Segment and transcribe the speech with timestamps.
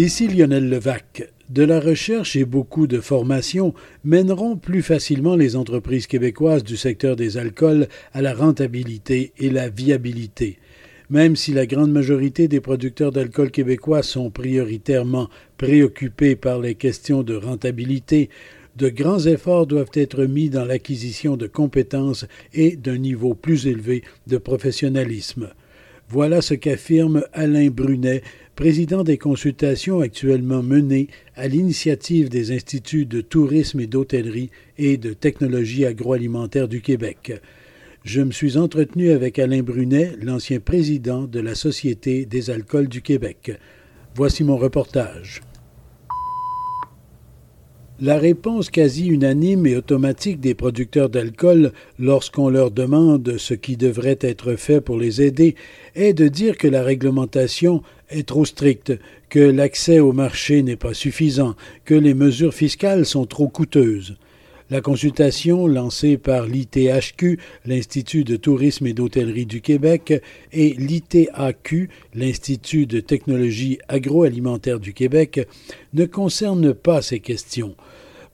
[0.00, 1.30] Ici Lionel Levac.
[1.50, 7.16] De la recherche et beaucoup de formation mèneront plus facilement les entreprises québécoises du secteur
[7.16, 10.56] des alcools à la rentabilité et la viabilité.
[11.10, 15.28] Même si la grande majorité des producteurs d'alcool québécois sont prioritairement
[15.58, 18.30] préoccupés par les questions de rentabilité,
[18.76, 24.02] de grands efforts doivent être mis dans l'acquisition de compétences et d'un niveau plus élevé
[24.26, 25.50] de professionnalisme.
[26.12, 28.22] Voilà ce qu'affirme Alain Brunet,
[28.60, 35.14] président des consultations actuellement menées à l'initiative des instituts de tourisme et d'hôtellerie et de
[35.14, 37.40] technologie agroalimentaire du Québec.
[38.04, 43.00] Je me suis entretenu avec Alain Brunet, l'ancien président de la Société des alcools du
[43.00, 43.58] Québec.
[44.14, 45.40] Voici mon reportage.
[48.02, 54.18] La réponse quasi unanime et automatique des producteurs d'alcool lorsqu'on leur demande ce qui devrait
[54.22, 55.54] être fait pour les aider
[55.94, 58.94] est de dire que la réglementation est trop stricte,
[59.28, 64.16] que l'accès au marché n'est pas suffisant, que les mesures fiscales sont trop coûteuses.
[64.70, 70.22] La consultation lancée par l'ITHQ, l'Institut de tourisme et d'hôtellerie du Québec,
[70.52, 75.48] et l'ITAQ, l'Institut de technologie agroalimentaire du Québec,
[75.92, 77.74] ne concerne pas ces questions.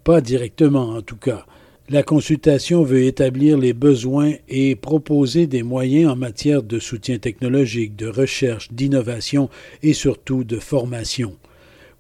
[0.04, 1.46] Pas directement en tout cas.
[1.88, 7.96] La consultation veut établir les besoins et proposer des moyens en matière de soutien technologique,
[7.96, 9.48] de recherche, d'innovation
[9.82, 11.34] et surtout de formation.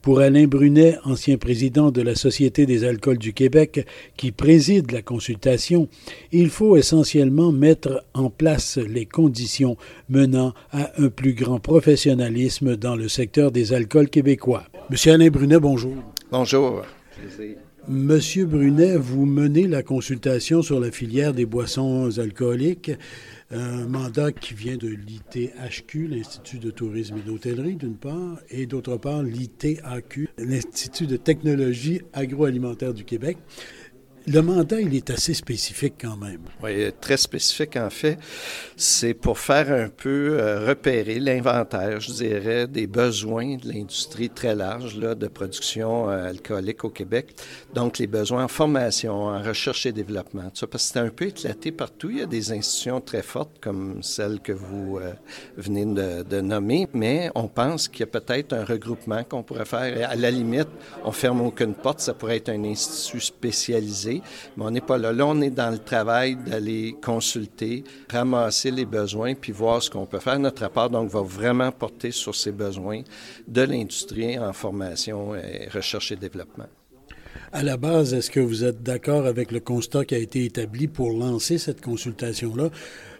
[0.06, 3.84] Pour Alain Brunet, ancien président de la Société des alcools du Québec,
[4.16, 5.88] qui préside la consultation,
[6.30, 9.76] il faut essentiellement mettre en place les conditions
[10.08, 14.62] menant à un plus grand professionnalisme dans le secteur des alcools québécois.
[14.90, 15.96] Monsieur Alain Brunet, bonjour.
[16.30, 16.82] Bonjour.
[17.88, 22.90] Monsieur Brunet, vous menez la consultation sur la filière des boissons alcooliques,
[23.52, 28.96] un mandat qui vient de l'ITHQ, l'Institut de tourisme et d'hôtellerie, d'une part, et d'autre
[28.96, 33.38] part l'ITAQ, l'Institut de technologie agroalimentaire du Québec.
[34.28, 36.40] Le mandat, il est assez spécifique quand même.
[36.60, 38.18] Oui, très spécifique en fait.
[38.74, 44.56] C'est pour faire un peu euh, repérer l'inventaire, je dirais, des besoins de l'industrie très
[44.56, 47.36] large là, de production euh, alcoolique au Québec.
[47.72, 50.50] Donc, les besoins en formation, en recherche et développement.
[50.50, 52.10] Tout ça, parce que c'est un peu éclaté partout.
[52.10, 55.12] Il y a des institutions très fortes comme celle que vous euh,
[55.56, 59.66] venez de, de, nommer, mais on pense qu'il y a peut-être un regroupement qu'on pourrait
[59.66, 60.10] faire.
[60.10, 60.68] À la limite,
[61.04, 62.00] on ferme aucune porte.
[62.00, 64.15] Ça pourrait être un institut spécialisé
[64.56, 65.12] mais on n'est pas là.
[65.12, 70.06] Là, on est dans le travail d'aller consulter, ramasser les besoins, puis voir ce qu'on
[70.06, 70.38] peut faire.
[70.38, 73.02] Notre rapport, donc, va vraiment porter sur ces besoins
[73.46, 76.66] de l'industrie en formation, et recherche et développement.
[77.52, 80.88] À la base, est-ce que vous êtes d'accord avec le constat qui a été établi
[80.88, 82.70] pour lancer cette consultation-là?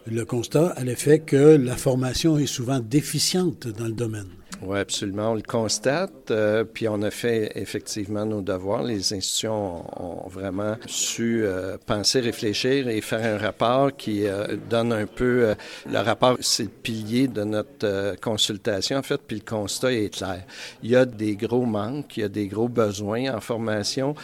[0.06, 4.28] Le constat à l'effet que la formation est souvent déficiente dans le domaine.
[4.62, 5.32] Oui, absolument.
[5.32, 8.82] On le constate, euh, puis on a fait effectivement nos devoirs.
[8.82, 14.92] Les institutions ont, vraiment su euh, penser, réfléchir et faire un rapport qui euh, donne
[14.92, 15.54] un peu...
[15.86, 20.42] le rapport, c'est le pilier de notre consultation, en fait, puis le constat est clair.
[20.82, 24.14] Il y a des gros manques, il y a des gros besoins en formation.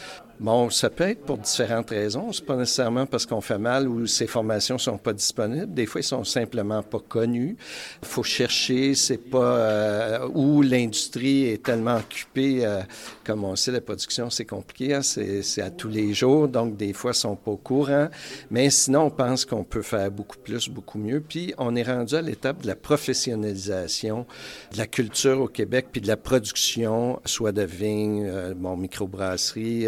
[0.43, 2.33] Bon, ça peut être pour différentes raisons.
[2.33, 5.73] C'est pas nécessairement parce qu'on fait mal ou ces formations sont pas disponibles.
[5.73, 7.57] Des fois, ils sont simplement pas connus.
[8.03, 8.97] Faut chercher.
[8.97, 12.67] C'est pas euh, où l'industrie est tellement occupée.
[12.67, 12.81] Euh,
[13.23, 14.95] comme on sait, la production c'est compliqué.
[14.95, 15.03] Hein?
[15.03, 18.09] C'est à tous les jours, donc des fois, ils sont pas au courant.
[18.51, 21.21] Mais sinon, on pense qu'on peut faire beaucoup plus, beaucoup mieux.
[21.21, 24.27] Puis, on est rendu à l'étape de la professionnalisation
[24.73, 29.87] de la culture au Québec, puis de la production, soit de vignes, euh, bon, microbrasserie.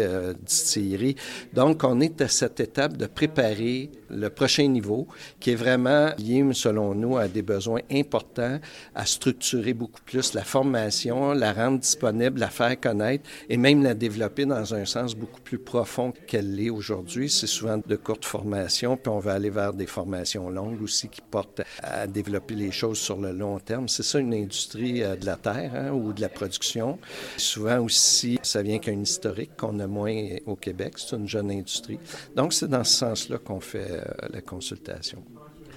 [1.53, 5.07] Donc, on est à cette étape de préparer le prochain niveau
[5.39, 8.59] qui est vraiment lié, selon nous, à des besoins importants,
[8.93, 13.93] à structurer beaucoup plus la formation, la rendre disponible, la faire connaître et même la
[13.93, 17.29] développer dans un sens beaucoup plus profond qu'elle l'est aujourd'hui.
[17.29, 21.21] C'est souvent de courtes formations, puis on va aller vers des formations longues aussi qui
[21.21, 23.87] portent à développer les choses sur le long terme.
[23.87, 26.97] C'est ça une industrie euh, de la terre hein, ou de la production.
[27.37, 30.93] Souvent aussi, ça vient qu'un historique qu'on a moins au Québec.
[30.97, 31.99] C'est une jeune industrie.
[32.35, 35.23] Donc, c'est dans ce sens-là qu'on fait euh, la consultation.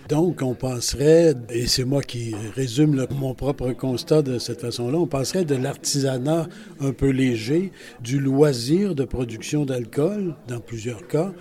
[0.09, 5.07] Donc, on penserait, et c'est moi qui résume mon propre constat de cette façon-là, on
[5.07, 6.49] penserait de l'artisanat
[6.81, 11.33] un peu léger, du loisir de production d'alcool, dans plusieurs cas,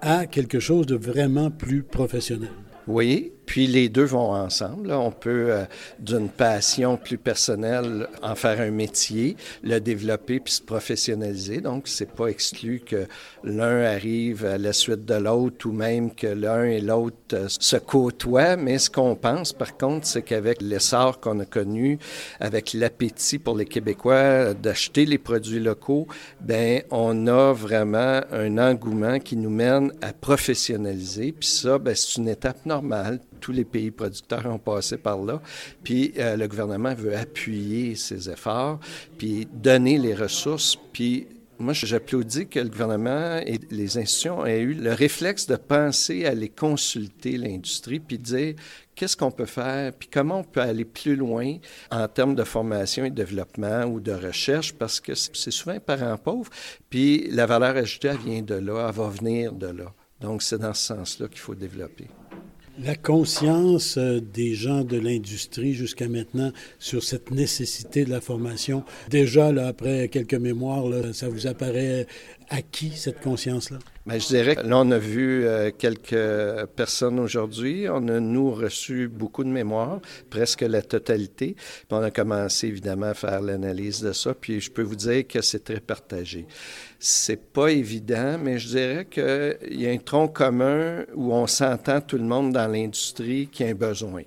[0.00, 2.50] à quelque chose de vraiment plus professionnel.
[2.86, 4.92] Oui, puis les deux vont ensemble.
[4.92, 5.64] On peut, euh,
[5.98, 11.60] d'une passion plus personnelle, en faire un métier, le développer puis se professionnaliser.
[11.60, 13.06] Donc, c'est pas exclu que
[13.44, 17.76] l'un arrive à la suite de l'autre ou même que l'un et l'autre euh, se
[17.76, 18.56] côtoient.
[18.56, 21.98] Mais ce qu'on pense, par contre, c'est qu'avec l'essor qu'on a connu,
[22.40, 26.06] avec l'appétit pour les Québécois d'acheter les produits locaux,
[26.40, 31.32] ben on a vraiment un engouement qui nous mène à professionnaliser.
[31.32, 35.42] Puis ça, ben, c'est une étape normale tous les pays producteurs ont passé par là.
[35.84, 38.80] Puis euh, le gouvernement veut appuyer ces efforts,
[39.18, 41.26] puis donner les ressources, puis
[41.58, 46.30] moi, j'applaudis que le gouvernement et les institutions aient eu le réflexe de penser à
[46.30, 48.54] aller consulter l'industrie, puis dire
[48.96, 51.58] qu'est-ce qu'on peut faire, puis comment on peut aller plus loin
[51.90, 55.80] en termes de formation et de développement ou de recherche, parce que c'est souvent un
[55.80, 56.50] parent pauvre,
[56.90, 59.94] puis la valeur ajoutée, elle vient de là, elle va venir de là.
[60.20, 62.08] Donc, c'est dans ce sens-là qu'il faut développer.
[62.80, 68.82] La conscience euh, des gens de l'industrie jusqu'à maintenant sur cette nécessité de la formation,
[69.10, 72.06] déjà là, après quelques mémoires, ça vous apparaît
[72.48, 73.78] acquis, cette conscience-là?
[74.04, 77.86] Bien, je dirais que là, on a vu euh, quelques personnes aujourd'hui.
[77.88, 81.54] On a, nous, reçu beaucoup de mémoires, presque la totalité.
[81.54, 84.34] Puis on a commencé, évidemment, à faire l'analyse de ça.
[84.34, 86.48] Puis je peux vous dire que c'est très partagé.
[86.98, 92.00] C'est pas évident, mais je dirais qu'il y a un tronc commun où on s'entend
[92.00, 94.22] tout le monde dans l'industrie qui a un besoin.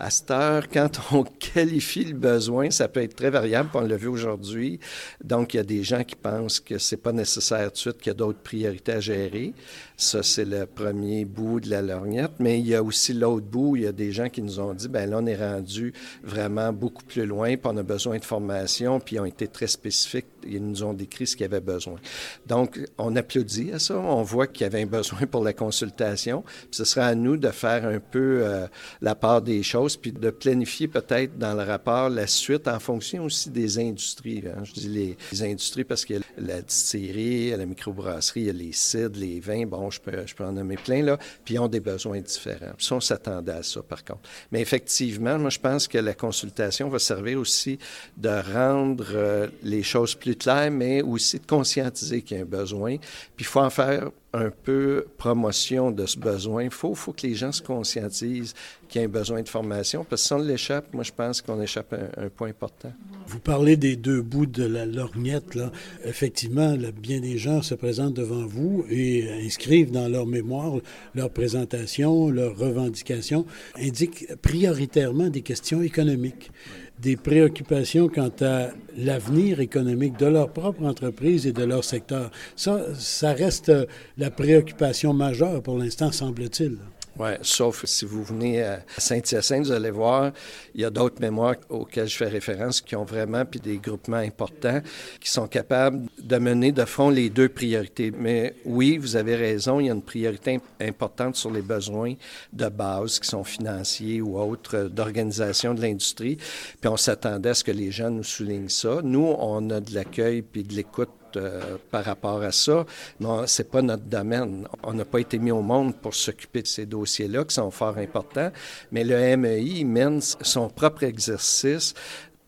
[0.00, 3.96] À cette heure, quand on qualifie le besoin, ça peut être très variable, on l'a
[3.96, 4.78] vu aujourd'hui.
[5.24, 7.98] Donc, il y a des gens qui pensent que c'est pas nécessaire tout de suite,
[7.98, 9.54] qu'il y a d'autres priorités à gérer.
[9.96, 12.30] Ça, c'est le premier bout de la lorgnette.
[12.38, 14.72] Mais il y a aussi l'autre bout, il y a des gens qui nous ont
[14.72, 15.92] dit, ben là, on est rendu
[16.22, 19.66] vraiment beaucoup plus loin, puis on a besoin de formation, puis ils ont été très
[19.66, 20.26] spécifiques.
[20.46, 21.98] Ils nous ont décrit ce qu'ils avaient besoin.
[22.46, 23.98] Donc, on applaudit à ça.
[23.98, 26.44] On voit qu'il y avait un besoin pour la consultation.
[26.70, 28.66] Ce sera à nous de faire un peu euh,
[29.00, 33.24] la part des choses, puis de planifier peut-être dans le rapport la suite en fonction
[33.24, 34.44] aussi des industries.
[34.46, 34.62] Hein.
[34.64, 38.72] Je dis les, industries parce qu'il y a la distillerie, la microbrasserie, il y les
[38.72, 39.66] cidres, les vins.
[39.66, 42.72] Bon, je peux, je en nommer plein, là, puis ils ont des besoins différents.
[42.76, 44.22] Puis on s'attendait à ça, par contre.
[44.52, 47.78] Mais effectivement, moi, je pense que la consultation va servir aussi
[48.16, 50.27] de rendre euh, les choses plus
[50.70, 52.96] mais aussi de conscientiser qu'il y a un besoin.
[53.36, 56.64] Puis il faut en faire un peu promotion de ce besoin.
[56.64, 58.54] Il faut, faut que les gens se conscientisent
[58.88, 61.40] qu'il y a un besoin de formation, parce que si on l'échappe, moi, je pense
[61.40, 62.92] qu'on échappe à un, point important.
[63.26, 65.58] Vous parlez des deux bouts de la lorgnette.
[66.04, 70.74] Effectivement, bien des gens se présentent devant vous et inscrivent dans leur mémoire
[71.14, 73.46] leur présentation, leurs revendications,
[73.78, 76.50] indiquent prioritairement des questions économiques
[77.00, 82.30] des préoccupations quant à l'avenir économique de leur propre entreprise et de leur secteur.
[82.56, 83.72] Ça, ça reste
[84.16, 86.78] la préoccupation majeure pour l'instant, semble-t-il.
[87.18, 90.30] Oui, sauf si vous venez à Saint-Hyacinthe, vous allez voir,
[90.72, 94.18] il y a d'autres mémoires auxquelles je fais référence qui ont vraiment, puis des groupements
[94.18, 94.80] importants,
[95.20, 98.12] qui sont capables de mener de front les deux priorités.
[98.16, 102.14] Mais oui, vous avez raison, il y a une priorité importante sur les besoins
[102.52, 106.36] de base qui sont financiers ou autres euh, d'organisation de l'industrie.
[106.80, 109.00] Puis on s'attendait à ce que les gens nous soulignent ça.
[109.02, 112.84] Nous, on a de l'accueil puis de l'écoute euh, par rapport à ça.
[113.20, 114.66] Mais ce n'est pas notre domaine.
[114.82, 117.98] On n'a pas été mis au monde pour s'occuper de ces dossiers-là qui sont fort
[117.98, 118.50] importants.
[118.92, 121.94] Mais le MEI mène son propre exercice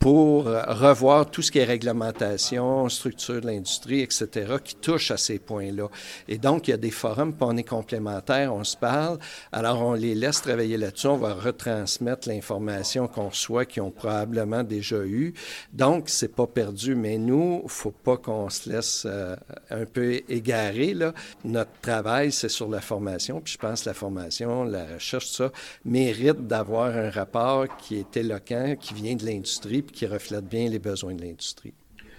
[0.01, 5.19] pour euh, revoir tout ce qui est réglementation, structure de l'industrie, etc., qui touche à
[5.19, 5.89] ces points-là.
[6.27, 9.19] Et donc, il y a des forums, puis on est complémentaires, on se parle,
[9.53, 14.63] alors on les laisse travailler là-dessus, on va retransmettre l'information qu'on reçoit, qu'ils ont probablement
[14.63, 15.35] déjà eu.
[15.75, 19.37] Donc, c'est pas perdu, mais nous, faut pas qu'on se laisse euh,
[19.71, 21.13] un peu égarer, là.
[21.45, 25.35] Notre travail, c'est sur la formation, puis je pense que la formation, la recherche, tout
[25.35, 25.53] ça,
[25.85, 30.07] mérite d'avoir un rapport qui est éloquent, qui vient de l'industrie, qui
[30.43, 31.73] bien les besoins de l'industrie.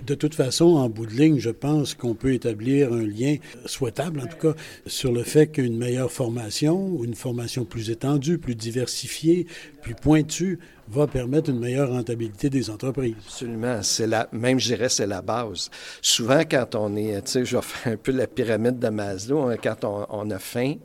[0.06, 3.36] De toute façon, en bout de ligne, je pense qu'on peut établir un lien
[3.66, 4.56] souhaitable, en tout cas,
[4.88, 9.46] sur le fait qu'une meilleure formation, une formation plus étendue, plus diversifiée,
[9.84, 10.58] plus pointue,
[10.92, 13.16] va permettre une meilleure rentabilité des entreprises.
[13.26, 13.82] Absolument.
[13.82, 15.70] C'est la, même, je dirais, c'est la base.
[16.02, 19.50] Souvent, quand on est, tu sais, je vais faire un peu la pyramide de Maslow,
[19.50, 20.76] hein, quand on, a faim,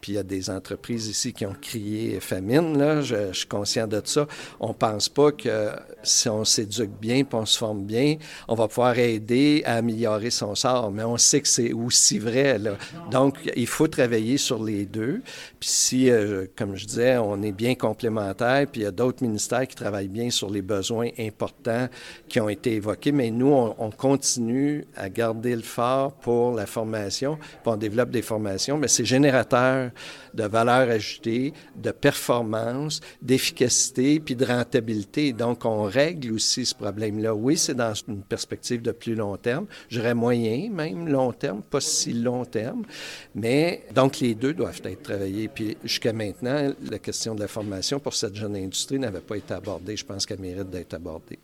[0.00, 3.88] puis il y a des entreprises ici qui ont crié famine, là, je, suis conscient
[3.88, 4.26] de ça.
[4.60, 5.70] On pense pas que
[6.02, 10.30] si on s'éduque bien, puis on se forme bien, on va pouvoir aider à améliorer
[10.30, 10.92] son sort.
[10.92, 12.60] Mais on sait que c'est aussi vrai.
[13.10, 15.20] Donc, il faut travailler sur les deux.
[15.58, 19.22] Puis si, euh, comme je disais, on est bien complémentaires, puis il y a d'autres
[19.22, 21.88] ministères qui travaille bien sur les besoins importants
[22.28, 27.36] qui ont été évoqués, mais nous, on, continue à garder le phare pour la formation,
[27.36, 29.90] puis on développe des formations, mais c'est générateur
[30.34, 35.32] de valeur ajoutée, de performance, d'efficacité, puis de rentabilité.
[35.32, 37.34] Donc, on règle aussi ce problème-là.
[37.34, 41.80] Oui, c'est dans une perspective de plus long terme, j'aurais moyen, même long terme, pas
[41.80, 42.84] si long terme,
[43.34, 45.48] mais donc les deux doivent être travaillés.
[45.48, 50.04] Puis jusqu'à maintenant, la question de la formation pour cette jeune industrie n'avait pas Je
[50.04, 51.38] pense qu'elle mérite d'être abordée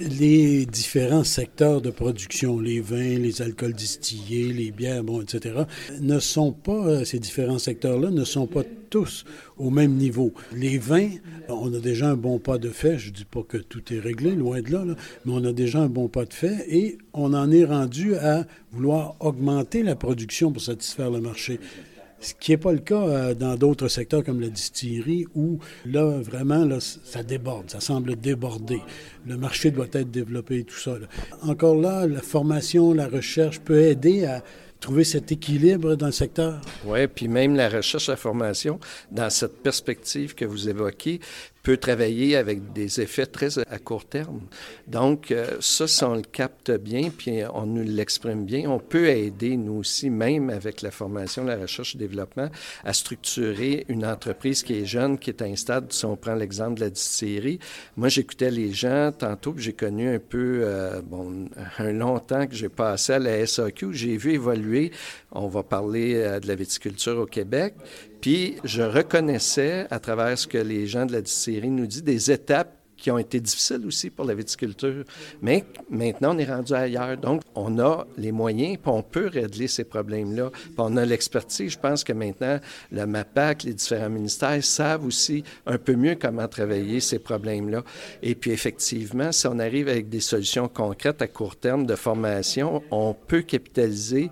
[0.00, 5.64] les différents secteurs de production, les vins, les alcools distillés, les bières, etc.,
[6.00, 9.24] ne sont pas, euh, ces différents secteurs-là ne sont pas tous
[9.58, 10.32] au même niveau.
[10.54, 11.10] Les vins,
[11.48, 13.98] on a déjà un bon pas de fait, je ne dis pas que tout est
[13.98, 14.84] réglé, loin de là,
[15.24, 18.46] mais on a déjà un bon pas de fait et on en est rendu à
[18.72, 21.60] vouloir augmenter la production pour satisfaire le marché.
[22.20, 26.20] Ce qui n'est pas le cas euh, dans d'autres secteurs comme la distillerie où là,
[26.20, 28.80] vraiment, là, ça déborde, ça semble déborder.
[29.26, 30.96] Le marché doit être développé et tout ça.
[31.42, 34.42] Encore là, la formation, la recherche peut aider à
[34.80, 36.60] trouver cet équilibre dans le secteur?
[36.84, 41.20] Oui, puis même la recherche la formation, dans cette perspective que vous évoquez,
[41.62, 44.40] peut travailler avec des effets très à court terme.
[44.86, 49.08] Donc, euh, ça, si on le capte bien, puis on nous l'exprime bien, on peut
[49.08, 52.48] aider, nous aussi, même avec la formation, la recherche et le développement,
[52.84, 56.34] à structurer une entreprise qui est jeune, qui est à un stade, si on prend
[56.34, 57.58] l'exemple de la distillerie.
[57.96, 61.48] Moi, j'écoutais les gens tantôt, puis j'ai connu un peu, euh, bon,
[61.78, 64.92] un long temps que j'ai passé à la SAQ, j'ai vu évoluer,
[65.32, 67.74] on va parler euh, de la viticulture au Québec,
[68.20, 72.30] puis je reconnaissais, à travers ce que les gens de la distillerie nous disent, des
[72.30, 75.04] étapes qui ont été difficiles aussi pour la viticulture.
[75.40, 77.16] Mais maintenant, on est rendu ailleurs.
[77.16, 80.50] Donc, on a les moyens, puis on peut régler ces problèmes-là.
[80.50, 81.72] Puis on a l'expertise.
[81.72, 82.60] Je pense que maintenant,
[82.92, 87.82] le MAPAC, les différents ministères savent aussi un peu mieux comment travailler ces problèmes-là.
[88.22, 92.82] Et puis, effectivement, si on arrive avec des solutions concrètes à court terme de formation,
[92.90, 94.30] on peut capitaliser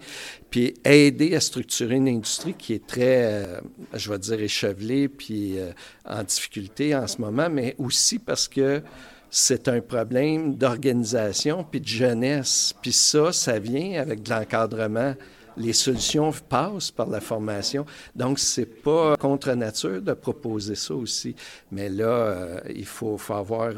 [0.50, 3.60] puis aider à structurer une industrie qui est très, euh,
[3.94, 5.72] je vais dire, échevelée, puis euh,
[6.04, 8.82] en difficulté en ce moment, mais aussi parce que
[9.30, 12.74] c'est un problème d'organisation puis de jeunesse.
[12.80, 15.14] Puis ça, ça vient avec de l'encadrement.
[15.56, 17.84] Les solutions passent par la formation.
[18.14, 21.34] Donc, c'est pas contre nature de proposer ça aussi.
[21.72, 23.72] Mais là, euh, il faut, faut avoir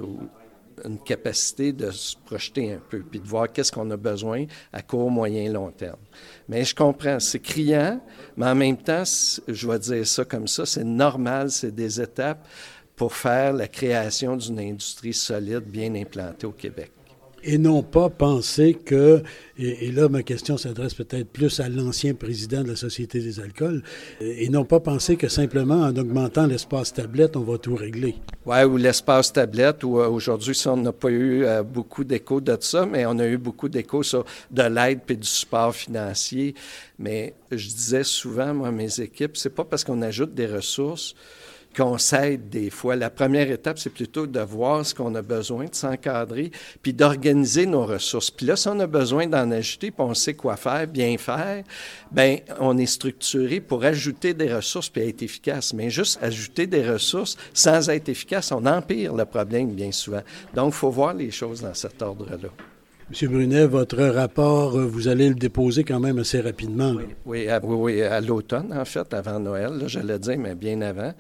[0.85, 4.83] une capacité de se projeter un peu, puis de voir qu'est-ce qu'on a besoin à
[4.83, 5.99] court, moyen, long terme.
[6.49, 8.01] Mais je comprends, c'est criant,
[8.37, 9.05] mais en même temps,
[9.49, 12.47] je vais dire ça comme ça, c'est normal, c'est des étapes
[12.97, 16.93] pour faire la création d'une industrie solide, bien implantée au Québec
[17.45, 19.23] et non pas penser que,
[19.59, 23.83] et, là ma question s'adresse peut-être plus à l'ancien président de la Société des alcools,
[24.21, 28.17] et non pas penser que simplement en augmentant l'espace tablette, on va tout régler.
[28.47, 32.57] Oui, ou l'espace tablette, ou euh, aujourd'hui, on n'a pas eu euh, beaucoup d'écho de
[32.61, 36.55] ça, mais on a eu beaucoup d'écho sur de l'aide et du support financier.
[36.99, 41.15] Mais je disais souvent, moi, à mes équipes, c'est pas parce qu'on ajoute des ressources
[41.77, 42.97] qu'on s'aide des fois.
[42.97, 46.51] La première étape, c'est plutôt de voir ce qu'on a besoin, de s'encadrer,
[46.83, 48.31] puis d'organiser nos ressources.
[48.31, 51.65] Puis là, si on a besoin d'en ajouter, puis on sait quoi faire, bien faire,
[52.11, 55.73] ben on est structuré pour ajouter des ressources puis être efficace.
[55.73, 60.23] Mais juste ajouter des ressources sans être efficace, on empire le problème bien souvent.
[60.55, 62.51] Donc, il faut voir les choses dans cet ordre-là.
[63.11, 66.95] Monsieur Brunet, votre rapport, euh, vous allez le déposer quand même assez rapidement.
[67.27, 71.13] Oui, à, oui, à l'automne, en fait, avant Noël, je le dis, mais bien avant.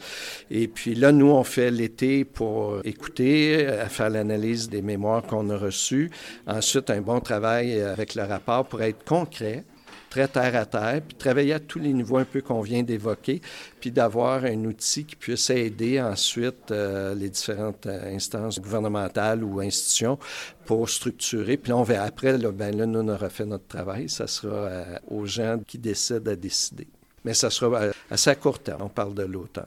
[0.52, 5.50] Et puis là, nous, on fait l'été pour écouter, à faire l'analyse des mémoires qu'on
[5.50, 6.12] a reçues.
[6.47, 9.64] Ensuite, un bon travail avec le rapport pour être concret
[10.10, 13.40] très terre à terre, puis travailler à tous les niveaux un peu qu'on vient d'évoquer,
[13.80, 19.60] puis d'avoir un outil qui puisse aider ensuite euh, les différentes euh, instances gouvernementales ou
[19.60, 20.18] institutions
[20.66, 21.56] pour structurer.
[21.56, 24.08] Puis là, on va après, là, ben là, nous, on aura fait notre travail.
[24.08, 26.88] Ça sera euh, aux gens qui décident à décider.
[27.24, 28.82] Mais ça sera assez à court terme.
[28.82, 29.66] On parle de l'automne.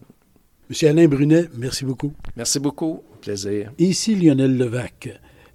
[0.70, 2.14] Monsieur Alain Brunet, merci beaucoup.
[2.36, 3.04] Merci beaucoup.
[3.22, 3.72] Plaisir.
[3.78, 5.10] Ici Lionel Levac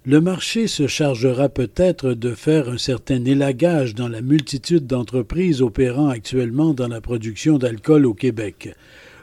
[0.05, 6.07] le marché se chargera peut-être de faire un certain élagage dans la multitude d'entreprises opérant
[6.07, 8.73] actuellement dans la production d'alcool au Québec.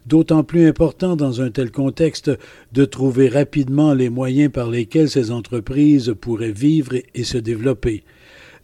[0.07, 2.31] D'autant plus important dans un tel contexte
[2.73, 8.05] de trouver rapidement les moyens par lesquels ces entreprises pourraient vivre et se développer.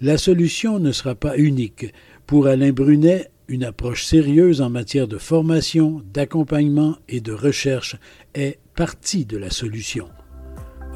[0.00, 1.92] La solution ne sera pas unique.
[2.26, 7.96] Pour Alain Brunet, une approche sérieuse en matière de formation, d'accompagnement et de recherche
[8.34, 10.08] est partie de la solution.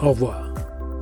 [0.00, 0.65] Au revoir.